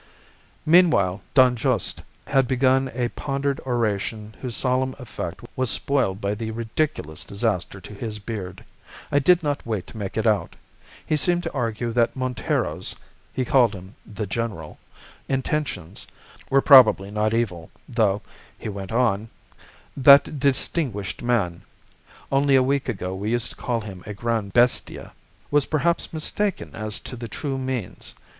"Meanwhile, 0.65 1.21
Don 1.35 1.55
Juste 1.55 2.01
had 2.25 2.47
begun 2.47 2.89
a 2.95 3.09
pondered 3.09 3.59
oration 3.67 4.35
whose 4.41 4.55
solemn 4.55 4.95
effect 4.97 5.41
was 5.55 5.69
spoiled 5.69 6.19
by 6.19 6.33
the 6.33 6.49
ridiculous 6.49 7.23
disaster 7.23 7.79
to 7.81 7.93
his 7.93 8.17
beard. 8.17 8.65
I 9.11 9.19
did 9.19 9.43
not 9.43 9.63
wait 9.63 9.85
to 9.85 9.97
make 9.97 10.17
it 10.17 10.25
out. 10.25 10.55
He 11.05 11.15
seemed 11.15 11.43
to 11.43 11.53
argue 11.53 11.91
that 11.91 12.15
Montero's 12.15 12.95
(he 13.31 13.45
called 13.45 13.75
him 13.75 13.93
The 14.03 14.25
General) 14.25 14.79
intentions 15.29 16.07
were 16.49 16.61
probably 16.61 17.11
not 17.11 17.31
evil, 17.35 17.69
though, 17.87 18.23
he 18.57 18.69
went 18.69 18.91
on, 18.91 19.29
'that 19.95 20.39
distinguished 20.39 21.21
man' 21.21 21.61
(only 22.31 22.55
a 22.55 22.63
week 22.63 22.89
ago 22.89 23.13
we 23.13 23.29
used 23.29 23.51
to 23.51 23.55
call 23.55 23.81
him 23.81 24.01
a 24.07 24.15
gran' 24.15 24.49
bestia) 24.49 25.13
'was 25.51 25.67
perhaps 25.67 26.11
mistaken 26.11 26.71
as 26.73 26.99
to 27.01 27.15
the 27.15 27.27
true 27.27 27.59
means. 27.59 28.15